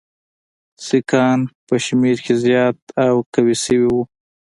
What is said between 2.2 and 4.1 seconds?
کې زیات او قوي شوي وو.